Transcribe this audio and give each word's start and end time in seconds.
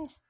Yes. 0.00 0.29